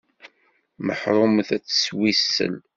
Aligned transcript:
Meḥrumet 0.85 1.49
ad 1.55 1.63
tettwissel. 1.63 2.55